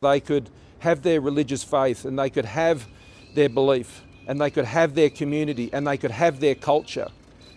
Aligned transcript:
They 0.00 0.20
could 0.20 0.50
have 0.80 1.02
their 1.02 1.20
religious 1.20 1.62
faith 1.62 2.04
and 2.04 2.18
they 2.18 2.30
could 2.30 2.44
have 2.44 2.86
their 3.34 3.48
belief 3.48 4.02
and 4.26 4.40
they 4.40 4.50
could 4.50 4.64
have 4.64 4.94
their 4.94 5.10
community 5.10 5.70
and 5.72 5.86
they 5.86 5.96
could 5.96 6.10
have 6.10 6.40
their 6.40 6.54
culture 6.54 7.08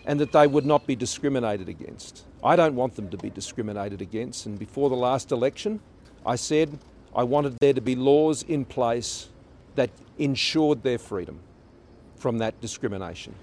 and 0.06 0.20
that 0.20 0.32
they 0.32 0.46
would 0.46 0.64
not 0.64 0.86
be 0.86 0.96
discriminated 0.96 1.68
against. 1.68 2.24
I 2.44 2.54
don't 2.54 2.76
want 2.76 2.94
them 2.94 3.08
to 3.10 3.16
be 3.16 3.30
discriminated 3.30 4.00
against. 4.00 4.46
And 4.46 4.58
before 4.58 4.88
the 4.88 4.96
last 5.08 5.32
election, 5.32 5.80
I 6.24 6.36
said 6.36 6.78
I 7.14 7.24
wanted 7.24 7.56
there 7.60 7.72
to 7.72 7.80
be 7.80 7.96
laws 7.96 8.42
in 8.42 8.64
place 8.64 9.28
that 9.74 9.90
ensured 10.18 10.82
their 10.82 10.98
freedom 10.98 11.40
from 12.16 12.38
that 12.38 12.54
discrimination. 12.60 13.34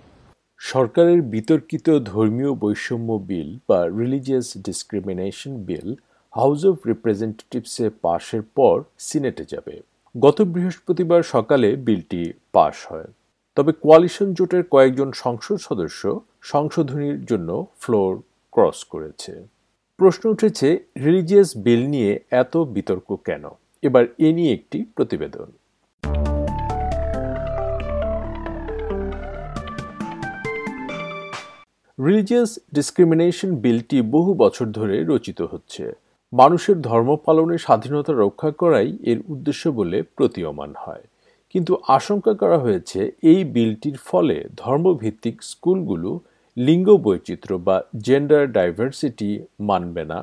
সরকারের 0.72 1.22
বিতর্কিত 1.34 1.88
ধর্মীয় 2.14 2.52
বৈষম্য 2.64 3.10
bill 3.30 3.50
বা 3.70 3.80
religious 4.02 4.48
discrimination 4.68 5.54
bill 5.70 5.90
house 6.31 6.65
of 6.65 6.77
রিপ্রেজেন্টেটিভসে 6.87 7.91
পাশের 8.03 8.43
পর 8.43 8.83
সিনেটে 8.99 9.45
যাবে। 9.49 9.81
গত 10.21 10.43
বৃহস্পতিবার 10.43 11.23
সকালে 11.23 11.77
বিলটি 11.77 12.33
পাশ 12.53 12.93
হয়। 12.93 13.07
তবে 13.57 13.73
কোয়ালিশন 13.73 14.35
জোটের 14.35 14.65
কয়েকজন 14.65 15.13
সংসদ 15.13 15.57
সদস্য 15.57 16.21
সংশোধনীর 16.43 17.25
জন্য 17.25 17.67
ফ্লোর 17.81 18.23
ক্রস 18.53 18.85
করেছে। 18.85 19.47
প্রশ্ন 19.97 20.31
উঠেছে, 20.31 20.85
রিলিজিয়াস 20.97 21.57
বিল 21.57 21.87
নিয়ে 21.87 22.21
এত 22.31 22.57
বিতর্ক 22.57 23.17
কেন? 23.25 23.45
এবার 23.83 24.05
এ 24.19 24.33
নিয়ে 24.33 24.53
একটি 24.53 24.85
প্রতিবেদন। 24.97 25.53
রিলিজিয়াস 32.07 32.59
ডিসক্রিমিনেশন 32.75 33.57
বিলটি 33.57 34.03
বহু 34.03 34.35
বছর 34.35 34.67
ধরে 34.67 35.05
রচিত 35.05 35.43
হচ্ছে। 35.43 35.93
মানুষের 36.33 36.77
ধর্ম 36.81 37.11
পালনের 37.17 37.59
স্বাধীনতা 37.59 38.13
রক্ষা 38.13 38.51
করাই 38.51 38.91
এর 39.03 39.19
উদ্দেশ্য 39.29 39.63
বলে 39.71 39.99
প্রতীয়মান 40.17 40.71
হয়। 40.87 41.05
কিন্তু 41.55 41.73
আশঙ্কা 41.89 42.33
করা 42.33 42.59
হয়েছে, 42.59 43.01
এই 43.23 43.41
বিলটির 43.55 43.99
ফলে 44.07 44.37
ধর্মভিত্তিক 44.57 45.37
স্কুলগুলো 45.43 46.11
লিঙ্গ 46.57 46.89
বৈচিত্র্য 46.97 47.59
বা 47.59 47.77
জেন্ডার 48.07 48.45
ডাইভার্সিটি 48.53 49.31
মানবে 49.61 50.03
না 50.05 50.21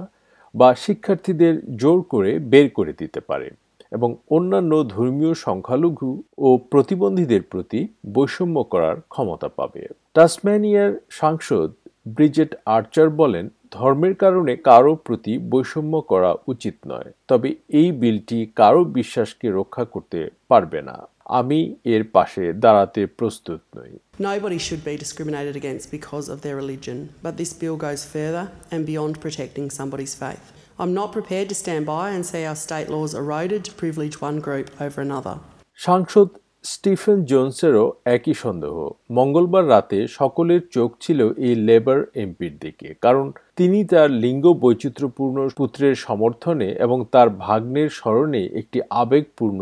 বা 0.56 0.70
শিক্ষার্থীদের 0.75 1.53
জোর 1.75 2.00
করে 2.03 2.31
বের 2.52 2.67
করে 2.69 2.94
দিতে 2.94 3.19
পারে 3.19 3.47
এবং 3.92 4.09
অন্যান্য 4.30 4.72
ধর্মীয় 4.95 5.34
সংখ্যালঘু 5.34 6.12
ও 6.38 6.50
প্রতিবন্ধীদের 6.72 7.44
প্রতি 7.44 7.80
বৈষম্য 8.14 8.58
করার 8.64 8.97
ক্ষমতা 9.09 9.50
পাবে। 9.50 9.81
টাসম্যানিয়ার 10.14 10.92
সাংসদ 11.12 11.69
ব্রিজেট 12.08 12.52
আর্চার 12.66 13.08
বলেন 13.22 13.45
ধর্মের 13.76 14.16
কারণে 14.23 14.54
কারও 14.70 14.94
প্রতি 15.06 15.34
বৈষম্য 15.52 15.94
করা 16.12 16.31
উচিত 16.54 16.76
নয় 16.88 17.09
তবে 17.30 17.50
এই 17.80 17.90
বিলটি 18.02 18.40
কারও 18.59 18.81
বিশ্বাসকে 18.98 19.48
রক্ষা 19.50 19.84
করতে 19.94 20.20
পারবে 20.50 20.80
না 20.90 20.98
আমি 21.40 21.59
এর 21.94 22.03
পাশে 22.16 22.44
দাঁড়াতে 22.64 23.02
প্রস্তুত 23.20 23.62
নই 23.78 23.92
Nobody 24.22 24.59
should 24.59 24.84
be 24.84 24.96
discriminated 24.96 25.56
against 25.56 25.86
because 25.92 26.28
of 26.30 26.38
their 26.42 26.58
religion, 26.64 26.98
but 27.23 27.34
this 27.36 27.52
bill 27.53 27.78
goes 27.78 28.02
further 28.06 28.46
and 28.72 28.81
beyond 28.86 29.14
protecting 29.20 29.68
somebody's 29.70 30.16
faith. 30.16 30.46
I'm 30.80 30.94
not 30.94 31.09
prepared 31.12 31.48
to 31.50 31.56
stand 31.56 31.84
by 31.88 32.06
and 32.09 32.23
see 32.26 32.44
our 32.46 32.58
state 32.58 32.90
laws 32.90 33.12
eroded 33.14 33.62
to 33.66 33.72
privilege 33.73 34.16
one 34.22 34.38
group 34.40 34.68
over 34.80 35.00
another. 35.02 35.36
সাংসদ 35.80 36.30
Stephen 36.66 37.18
জোনসেরও 37.31 37.86
একই 38.16 38.36
সন্দেহ 38.44 38.76
মঙ্গলবার 39.12 39.66
রাতে 39.70 40.00
সকলের 40.20 40.62
চোখ 40.76 40.90
ছিল 41.02 41.20
এই 41.46 41.56
লেবার 41.68 42.00
এমপির 42.23 42.53
দিকে 42.64 42.88
কারণ 43.02 43.26
তিনি 43.58 43.80
তার 43.92 44.09
লিঙ্গ 44.25 44.45
বৈচিত্র্যপূর্ণ 44.64 45.38
পুত্রের 45.59 45.96
সমর্থনে 46.07 46.69
এবং 46.85 46.97
তার 47.13 47.28
ভাগ্নের 47.46 47.90
স্মরণে 48.00 48.41
একটি 48.59 48.79
আবেগপূর্ণ 49.02 49.59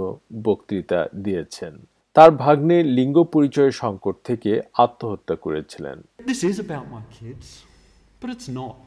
বক্তৃতা 0.47 0.99
দিয়েছেন 1.25 1.73
তার 2.15 2.31
ভাগ্নে 2.43 2.77
লিঙ্গ 2.97 3.17
পরিচয় 3.35 3.71
সংকট 3.81 4.15
থেকে 4.23 4.51
আত্মহত্যা 4.85 5.35
করেছিলেন 5.45 5.97
This 6.31 6.41
is 6.51 6.57
about 6.67 6.85
my 6.95 7.03
kids, 7.19 7.45
but 8.21 8.27
it's 8.33 8.49
not. 8.59 8.77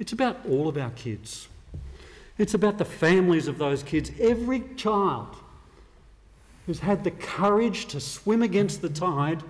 It's 0.00 0.14
about 0.18 0.36
all 0.50 0.66
of 0.70 0.76
our 0.84 0.94
kids. 1.04 1.30
It's 2.42 2.54
about 2.60 2.76
the 2.82 2.90
families 3.04 3.46
of 3.52 3.56
those 3.64 3.80
kids. 3.90 4.06
Every 4.32 4.60
child 4.84 5.30
who's 6.64 6.82
had 6.88 6.98
the 7.08 7.14
courage 7.36 7.80
to 7.92 7.98
swim 8.14 8.40
against 8.50 8.76
the 8.86 8.92
tide 9.04 9.40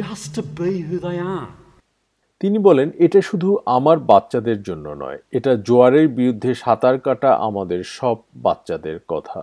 just 0.00 0.26
to 0.36 0.42
be 0.60 0.70
who 0.88 0.96
they 1.08 1.18
are. 1.38 1.50
তিনি 2.40 2.58
বলেন 2.58 2.88
এটা 2.98 3.20
শুধু 3.20 3.48
আমার 3.66 3.98
বাচ্চাদের 4.10 4.58
জন্য 4.62 4.86
নয় 5.02 5.18
এটা 5.32 5.52
জোয়ারের 5.66 6.08
বিরুদ্ধে 6.08 6.50
সাঁতার 6.54 6.96
কাটা 6.98 7.30
আমাদের 7.38 7.80
সব 7.98 8.16
বাচ্চাদের 8.36 8.98
কথা 9.08 9.42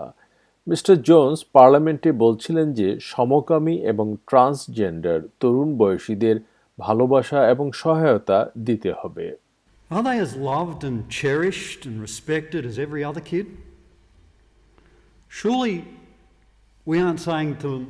মিস্টার 0.67 0.95
জোন্স 1.01 1.37
পার্লামেন্টে 1.53 2.09
বলছিলেন 2.23 2.67
যে 2.73 2.87
সমকামী 3.03 3.75
এবং 3.91 4.07
ট্রান্সজেন্ডার 4.29 5.19
তরুণ 5.39 5.69
বয়সীদের 5.77 6.35
ভালোবাসা 6.79 7.39
এবং 7.49 7.65
সহায়তা 7.73 8.39
দিতে 8.67 8.91
হবে 8.99 9.27
Are 9.91 10.03
they 10.03 10.17
as 10.19 10.33
loved 10.51 10.81
and 10.83 10.97
cherished 11.19 11.81
and 11.85 11.95
respected 12.07 12.61
as 12.65 12.75
every 12.77 13.01
other 13.09 13.23
kid? 13.31 13.45
Surely 15.31 15.77
we 16.87 16.95
aren't 16.99 17.21
saying 17.21 17.51
to 17.63 17.67
them, 17.73 17.85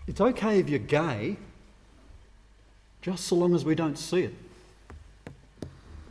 it's 0.00 0.22
okay 0.22 0.54
if 0.58 0.66
you're 0.68 0.90
gay, 1.00 1.22
just 3.04 3.22
so 3.24 3.36
long 3.36 3.54
as 3.54 3.64
we 3.64 3.74
don't 3.74 3.98
see 3.98 4.22
it. 4.22 4.34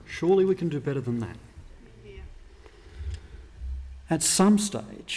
Surely 0.08 0.46
we 0.46 0.56
can 0.56 0.70
do 0.70 0.80
better 0.80 1.02
than 1.02 1.20
that. 1.20 1.38
At 4.10 4.22
some 4.22 4.60
stage, 4.60 5.14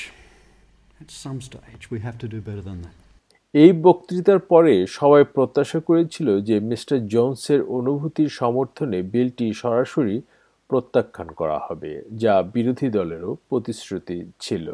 at 1.01 1.11
some 1.13 1.41
stage, 1.43 1.91
we 1.91 1.99
have 2.01 2.17
to 2.19 2.29
do 2.29 2.41
better 2.41 2.63
than 2.63 2.79
that. 2.83 2.97
এই 3.55 3.71
বক্তৃতার 3.87 4.41
পরে 4.53 4.75
সবাই 4.99 5.23
প্রত্যাশা 5.35 5.81
করেছিল 5.89 6.29
যে 6.49 6.57
mister 6.71 6.97
জোনসের 7.13 7.61
অনুভূতির 7.79 8.31
সমর্থনে 8.41 8.99
বিলটি 9.13 9.47
সরাসরি 9.63 10.17
প্রত্যাখ্যান 10.71 11.29
করা 11.41 11.59
হবে 11.67 11.93
যা 12.23 12.35
বিরোধী 12.55 12.89
দলেরও 12.99 13.31
প্রতিশ্রুতি 13.51 14.19
ছিল 14.41 14.67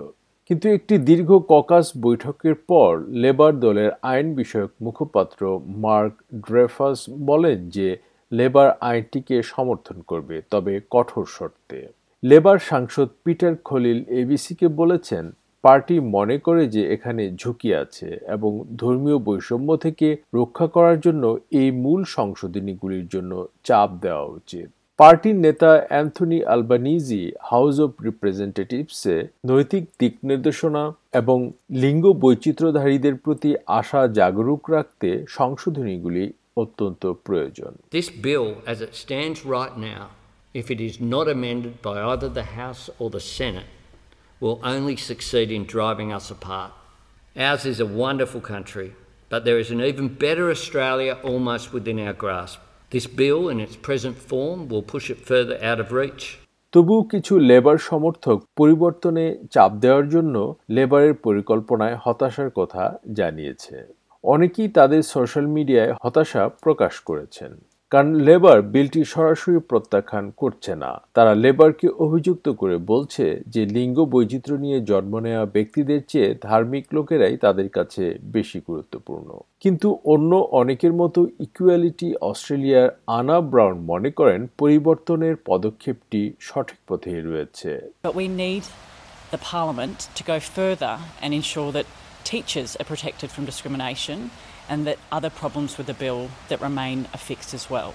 কিন্তু 0.53 0.69
একটি 0.69 0.95
দীর্ঘ 0.99 1.31
ককাস 1.49 1.87
বৈঠকের 1.97 2.55
পর 2.55 2.91
লেবার 3.23 3.53
দলের 3.61 3.91
আইন 4.03 4.27
বিষয়ক 4.35 4.73
মুখপাত্র 4.81 5.41
মার্ক 5.85 6.15
ড্রেফাস 6.35 6.99
বলেন 7.27 7.59
যে 7.69 7.89
লেবার 8.33 8.69
আইনটিকে 8.81 9.37
সমর্থন 9.43 9.99
করবে, 10.01 10.37
তবে 10.51 10.81
কঠোর 10.91 11.27
শর্তে। 11.27 11.79
লেবার 12.23 12.59
সাংসদ 12.59 13.09
পিটার 13.25 13.55
খলিল 13.65 13.99
এবিসিকে 14.21 14.69
বলেছেন, 14.69 15.25
পার্টি 15.65 15.97
মনে 16.01 16.37
করে 16.39 16.63
যে 16.69 16.83
এখানে 16.93 17.23
ঝুঁকি 17.37 17.71
আছে 17.75 18.09
এবং 18.27 18.53
ধর্মীয় 18.77 19.19
বৈষম্য 19.19 19.69
থেকে 19.77 20.09
রক্ষা 20.35 20.67
করার 20.67 20.99
জন্য 21.01 21.25
এই 21.51 21.71
মূল 21.71 22.01
সংশোধনীগুলির 22.05 23.07
জন্য 23.09 23.33
চাপ 23.65 23.91
দেওয়া 24.01 24.27
উচিত। 24.39 24.69
পার্টির 24.99 25.37
নেতা 25.47 25.71
অ্যান্থনি 25.91 26.39
আলবানিজি 26.55 27.23
হাউস 27.51 27.77
অব 27.85 27.93
রিপ্রেজেন্টেটিভসে 28.09 29.17
নৈতিক 29.51 29.85
দিক 30.01 30.15
নির্দেশনা 30.31 30.83
এবং 31.21 31.39
লিঙ্গ 31.83 32.05
বৈচিত্র্যধারীদের 32.25 33.15
প্রতি 33.25 33.51
আশা 33.81 34.03
জাগরুক 34.19 34.63
রাখতে 34.75 35.09
সংশোধনীগুলি 35.39 36.25
অত্যন্ত 36.63 37.03
প্রয়োজন 37.27 37.73
This 37.99 38.09
bill, 38.27 38.47
as 38.73 38.79
it 38.87 38.93
stands 39.05 39.39
right 39.57 39.77
now, 39.93 40.05
if 40.61 40.67
it 40.75 40.81
is 40.89 40.95
not 41.15 41.27
amended 41.37 41.75
by 41.89 41.97
either 42.13 42.31
the 42.41 42.49
House 42.61 42.85
or 43.01 43.09
the 43.17 43.25
Senate, 43.39 43.71
will 44.43 44.59
only 44.75 44.97
succeed 45.11 45.49
in 45.57 45.63
driving 45.77 46.11
us 46.19 46.27
apart. 46.37 46.73
Ours 47.37 47.63
is 47.73 47.79
a 47.87 47.93
wonderful 48.05 48.43
country, 48.55 48.89
but 49.33 49.41
there 49.47 49.61
is 49.65 49.71
an 49.75 49.81
even 49.91 50.07
better 50.25 50.47
Australia 50.57 51.15
almost 51.31 51.67
within 51.77 51.99
our 52.07 52.17
grasp. 52.25 52.61
This 52.93 53.07
bill, 53.09 53.49
in 53.49 53.59
its 53.59 53.75
present 53.79 54.19
form, 54.21 54.69
will 54.69 54.83
push 54.85 55.09
it 55.09 55.19
further 55.19 55.57
out 55.63 55.81
of 55.81 55.89
reach. 55.93 56.25
তবু 56.73 56.95
কিছু 57.03 57.35
labour 57.51 57.79
সমর্থক 57.91 58.39
পরিবর্তনে 58.57 59.25
চাপ 59.55 59.73
দেওয়ার 59.83 60.07
জন্য 60.09 60.37
লেবারের 60.71 61.15
পরিকল্পনায় 61.27 61.97
হতাশার 62.05 62.51
কথা 62.51 62.85
জানিয়েছে 63.13 63.77
অনেকেই 64.25 64.69
তাদের 64.69 65.03
সোশ্যাল 65.13 65.47
মিডিয়ায় 65.47 65.93
হতাশা 66.03 66.43
প্রকাশ 66.63 66.95
করেছেন 67.09 67.53
কারণ 67.93 68.13
লেবার 68.15 68.63
বিলটি 68.63 69.05
সরাসরি 69.05 69.59
প্রত্যাখ্যান 69.59 70.27
করছে 70.37 70.73
না। 70.75 71.03
তারা 71.15 71.35
লেবারকে 71.35 71.89
অভিযুক্ত 71.89 72.47
করে 72.49 72.77
বলছে 72.93 73.25
যে, 73.47 73.63
লিঙ্গ 73.67 73.99
বৈচিত্র্য 74.05 74.59
নিয়ে 74.59 74.81
জন্ম 74.81 75.19
নেওয়া 75.19 75.47
ব্যক্তিদের 75.47 76.01
চেয়ে 76.09 76.35
ধার্মিক 76.43 76.85
লোকেরাই 76.93 77.37
তাদের 77.37 77.69
কাছে 77.69 78.05
বেশি 78.23 78.59
গুরুত্বপূর্ণ। 78.69 79.29
কিন্তু 79.61 79.89
অন্য 80.05 80.33
অনেকের 80.61 80.93
মতো 80.93 81.21
ইকুয়ালিটি 81.41 82.09
অস্ট্রেলিয়ার 82.31 82.89
আনা 83.07 83.41
ব্রাউন 83.41 83.77
মনে 83.91 84.11
করেন, 84.11 84.41
পরিবর্তনের 84.59 85.35
পদক্ষেপটি 85.51 86.33
সঠিক 86.41 86.79
পথেই 86.89 87.21
রয়েছে। 87.21 87.71
The 89.37 89.43
Parliament 89.57 89.99
to 90.19 90.23
go 90.33 90.37
further 90.57 90.95
and 91.23 91.31
ensure 91.41 91.71
that 91.77 91.87
teachers 92.33 92.71
are 92.81 92.89
protected 92.93 93.29
from 93.35 93.43
discrimination 93.51 94.19
and 94.71 94.81
that 94.87 94.99
other 95.17 95.33
problems 95.41 95.73
with 95.79 95.89
the 95.93 95.99
bill 96.05 96.21
that 96.49 96.61
remain 96.69 96.99
are 97.15 97.25
fixed 97.31 97.53
as 97.59 97.65
well. 97.75 97.91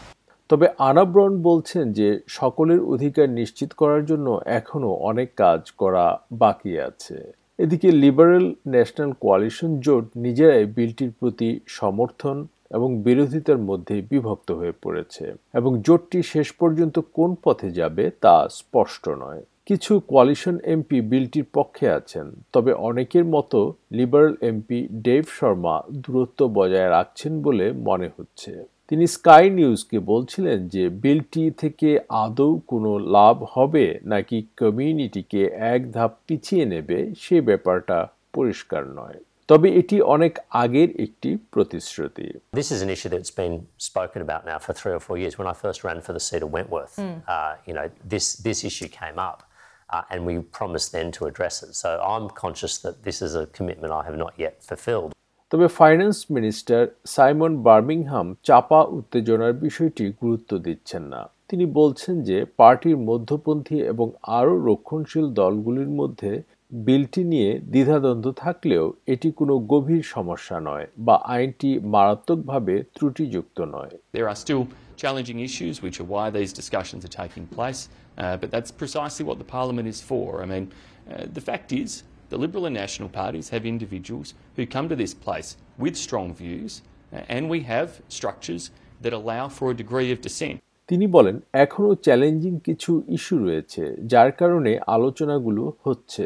তবে 0.50 0.68
আনা 0.90 1.04
ব্রন 1.06 1.34
বলছেন 1.42 1.86
যে 1.94 2.08
সকলের 2.28 2.82
অধিকার 2.94 3.28
নিশ্চিত 3.30 3.74
করার 3.74 4.06
জন্য 4.06 4.28
এখনও 4.46 4.92
অনেক 5.10 5.30
কাজ 5.36 5.62
করা 5.72 6.06
বাকি 6.32 6.74
আছে। 6.80 7.18
এদিকে 7.58 7.92
লিবারেল 8.04 8.48
ন্যাশনাল 8.68 9.12
কোয়ালিশন 9.24 9.72
জোট 9.80 10.06
নিজেরাই 10.16 10.66
বিলটির 10.78 11.12
প্রতি 11.20 11.50
সমর্থন 11.68 12.38
এবং 12.72 12.90
বিরোধিতার 13.02 13.58
মধ্যে 13.58 13.96
বিভক্ত 14.10 14.52
হয়ে 14.52 14.74
পড়েছে। 14.84 15.26
এবং 15.54 15.72
জোটটি 15.86 16.20
শেষ 16.24 16.48
পর্যন্ত 16.52 17.00
কোন 17.14 17.36
পথে 17.44 17.70
যাবে 17.72 18.12
তা 18.24 18.36
স্পষ্ট 18.50 19.10
নয়। 19.10 19.42
কিছু 19.68 20.00
কোয়ালিশন 20.00 20.56
এমপি 20.74 21.02
বিলটির 21.02 21.48
পক্ষে 21.54 21.88
আছেন 21.90 22.32
তবে 22.54 22.72
অনেকের 22.90 23.26
মতো 23.26 23.60
লিবারেল 23.92 24.36
এমপি 24.42 24.80
ডেভ 24.92 25.24
শর্মা 25.30 25.76
দূরত্ব 25.92 26.40
বজায় 26.48 26.90
রাখছেন 26.90 27.42
বলে 27.42 27.72
মনে 27.72 28.10
হচ্ছে। 28.18 28.52
তিনি 28.88 29.08
স্কাই 29.08 29.50
নিউজকে 29.50 30.00
বলছিলেন 30.00 30.68
যে 30.68 30.90
বিলটি 30.90 31.52
থেকে 31.52 32.00
আদৌ 32.10 32.60
কোনো 32.68 32.92
লাভ 33.16 33.46
হবে 33.54 34.00
নাকি 34.04 34.38
কমিউনিটিকে 34.58 35.42
এক 35.74 35.92
ধাপ 35.92 36.12
পিছিয়ে 36.28 36.66
নেবে 36.66 36.98
সে 37.20 37.42
ব্যাপারটা 37.42 38.08
পরিষ্কার 38.34 38.84
নয়। 39.00 39.20
তবে 39.48 39.68
এটি 39.80 40.02
অনেক 40.02 40.34
আগের 40.64 40.90
একটি 41.02 41.30
প্রতিশ্রুতি। 41.52 42.28
This 42.60 42.70
is 42.76 42.80
an 42.86 42.90
issue 42.96 43.12
that's 43.14 43.34
been 43.42 43.56
spoken 43.90 44.20
about 44.28 44.44
now 44.52 44.60
for 44.66 44.74
three 44.80 44.94
or 44.98 45.02
four 45.08 45.18
years. 45.22 45.34
When 45.40 45.50
I 45.54 45.56
first 45.64 45.80
ran 45.88 46.00
for 46.06 46.14
the 46.18 46.24
seat 46.28 46.42
of 46.46 46.50
Wentworth, 46.56 46.96
uh, 47.34 47.54
you 47.68 47.74
know, 47.78 47.88
this, 48.14 48.26
this 48.48 48.60
issue 48.70 48.90
came 49.02 49.20
up. 49.30 49.40
Uh, 49.90 50.04
and 50.10 50.26
we 50.26 50.40
promised 50.40 50.92
then 50.92 51.12
to 51.12 51.26
address 51.26 51.64
it. 51.64 51.76
So 51.76 51.90
I'm 52.04 52.30
conscious 52.32 52.78
that 52.80 53.04
this 53.04 53.22
is 53.22 53.36
a 53.36 53.46
commitment 53.48 53.94
I 53.94 54.04
have 54.04 54.18
not 54.18 54.34
yet 54.38 54.56
fulfilled. 54.62 55.12
তবে 55.52 55.68
finance 55.80 56.18
minister 56.32 56.82
Simon 57.06 57.54
Birmingham 57.68 58.28
চাপা 58.44 58.80
উত্তেজনার 58.98 59.54
বিষয়টি 59.66 60.06
গুরুত্ব 60.22 60.52
দিচ্ছেন 60.58 61.04
না 61.14 61.22
তিনি 61.50 61.66
বলছেন 61.80 62.16
যে 62.30 62.38
পার্টির 62.58 62.98
মধ্যপন্থী 63.10 63.78
এবং 63.94 64.08
আরও 64.38 64.54
রক্ষণশীল 64.70 65.26
দলগুলির 65.40 65.92
মধ্যে 66.00 66.32
বিলটি 66.72 67.22
নিয়ে 67.24 67.50
দ্বিধাদ্বন্দ্ব 67.74 68.28
থাকলেও 68.44 68.86
এটি 69.14 69.30
কোনো 69.32 69.54
গভীর 69.74 70.04
সমস্যা 70.16 70.58
নয় 70.60 70.88
বা 71.08 71.16
আইনটি 71.36 71.70
মারাত্মকভাবে 71.94 72.76
ত্রুটিযুক্ত 72.96 73.58
নয় 73.76 73.94
There 74.14 74.28
are 74.32 74.40
still 74.46 74.64
challenging 75.04 75.40
issues, 75.50 75.76
which 75.86 75.98
are 76.02 76.10
why 76.16 76.26
these 76.30 76.54
discussions 76.62 77.02
are 77.08 77.16
taking 77.24 77.46
place, 77.58 77.82
uh, 78.18 78.36
but 78.42 78.50
that's 78.54 78.72
precisely 78.84 79.24
what 79.30 79.38
the 79.44 79.50
Parliament 79.58 79.88
is 79.94 80.00
for. 80.02 80.26
I 80.44 80.46
mean, 80.54 80.66
uh, 80.68 81.26
the 81.38 81.44
fact 81.50 81.70
is, 81.82 81.90
the 82.32 82.40
Liberal 82.44 82.64
and 82.70 82.76
National 82.86 83.10
parties 83.22 83.48
have 83.54 83.64
individuals 83.76 84.28
who 84.58 84.64
come 84.76 84.86
to 84.94 84.98
this 85.04 85.14
place 85.26 85.50
with 85.84 85.96
strong 86.08 86.28
views, 86.44 86.72
uh, 86.76 87.34
and 87.34 87.42
we 87.54 87.60
have 87.74 87.90
structures 88.10 88.64
that 89.04 89.14
allow 89.22 89.44
for 89.58 89.66
a 89.74 89.76
degree 89.84 90.10
of 90.16 90.20
dissent. 90.28 90.58
তিনি 90.90 91.06
বলেন 91.08 91.36
এখনও 91.64 91.94
challenging 92.06 92.54
কিছু 92.68 92.92
issue 93.18 93.36
রয়েছে 93.46 93.84
যার 94.12 94.32
কারণে 94.32 94.72
আলোচনাগুলো 94.96 95.64
হচ্ছে 95.86 96.26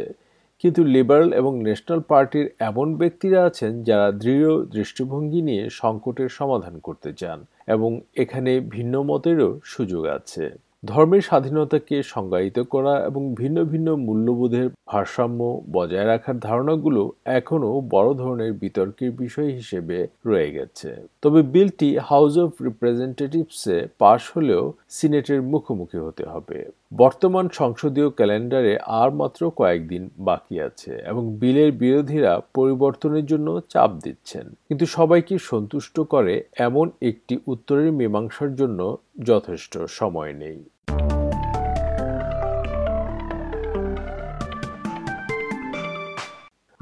কিন্তু 0.64 0.82
লিবারেল 0.86 1.30
এবং 1.34 1.54
ন্যাশনাল 1.62 2.02
পার্টির 2.02 2.48
এমন 2.60 2.88
ব্যক্তিরা 2.96 3.40
আছেন 3.46 3.72
যারা 3.84 4.08
দৃঢ় 4.12 4.52
দৃষ্টিভঙ্গি 4.66 5.42
নিয়ে 5.42 5.64
সংকটের 5.72 6.30
সমাধান 6.30 6.76
করতে 6.80 7.10
চান 7.14 7.40
এবং 7.68 7.92
এখানে 8.16 8.52
ভিন্ন 8.70 8.94
মতেরও 9.02 9.50
সুযোগ 9.64 10.04
আছে। 10.08 10.46
ধর্মের 10.84 11.22
স্বাধীনতাকে 11.22 11.96
সংজ্ঞায়িত 12.04 12.58
করা 12.60 12.94
এবং 13.06 13.22
ভিন্ন 13.36 13.58
ভিন্ন 13.64 13.88
মূল্যবোধের 13.96 14.68
ভারসাম্য 14.92 15.40
বজায় 15.72 16.08
রাখার 16.08 16.38
ধারণাগুলো 16.40 17.02
এখনও 17.40 17.72
বড় 17.90 18.10
ধরনের 18.14 18.52
বিতর্কের 18.54 19.12
বিষয় 19.12 19.50
হিসেবে 19.50 19.98
রয়ে 20.26 20.50
গেছে। 20.52 20.90
তবে 21.22 21.40
বিলটি 21.54 21.90
হাউস 22.10 22.34
অফ 22.38 22.52
রিপ্রেজেন্টেটিভসে 22.62 23.78
পাশ 23.98 24.22
হলেও 24.36 24.64
সিনেটের 24.90 25.40
মুখোমুখি 25.42 26.00
হতে 26.06 26.24
হবে। 26.26 26.60
বর্তমান 26.94 27.46
সংসদীয় 27.60 28.10
ক্যালেন্ডারে 28.10 28.74
আর 29.02 29.10
মাত্র 29.12 29.42
কয়েকদিন 29.52 30.04
বাকি 30.20 30.56
আছে 30.60 30.92
এবং 31.06 31.24
বিলের 31.42 31.72
বিরোধীরা 31.82 32.34
পরিবর্তনের 32.54 33.26
জন্য 33.26 33.48
চাপ 33.70 33.92
দিচ্ছেন। 34.04 34.46
কিন্তু 34.68 34.86
সবাইকে 34.98 35.36
সন্তুষ্ট 35.52 35.96
করে 36.14 36.34
এমন 36.60 36.86
একটি 37.02 37.34
উত্তরের 37.48 37.90
মীমাংসার 37.92 38.52
জন্য 38.56 38.80
যথেষ্ট 39.24 39.74
সময় 40.00 40.34
নেই। 40.34 40.60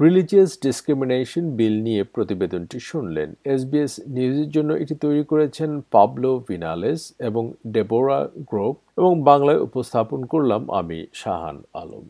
রিলিজিয়াস 0.00 0.50
ডিসক্রিমিনেশন 0.64 1.44
বিল 1.58 1.74
নিয়ে 1.86 2.02
প্রতিবেদনটি 2.14 2.78
শুনলেন। 2.90 3.28
এসবিএস 3.54 3.92
নিউজের 4.14 4.50
জন্য 4.56 4.70
এটি 4.82 4.94
তৈরি 5.04 5.24
করেছেন 5.32 5.70
পাবলো 5.94 6.30
ভিনালেস 6.48 7.00
এবং 7.28 7.44
ডেবোরা 7.74 8.18
গ্রোপ 8.50 8.76
এবং 8.98 9.12
বাংলায় 9.30 9.60
উপস্থাপন 9.66 10.20
করলাম 10.32 10.62
আমি 10.80 10.98
শাহান 11.20 11.56
আলম। 11.80 12.04